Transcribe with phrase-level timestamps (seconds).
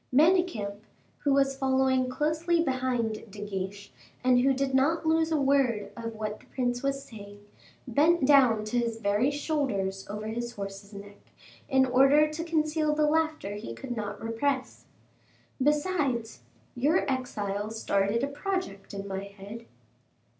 [0.11, 0.77] Manicamp,
[1.19, 3.91] who was following closely behind De Guiche
[4.23, 7.45] and who did not lose a word of what the prince was saying,
[7.87, 11.19] bent down to his very shoulders over his horse's neck,
[11.69, 14.85] in order to conceal the laughter he could not repress.
[15.61, 16.41] "Besides,
[16.73, 19.67] your exile started a project in my head."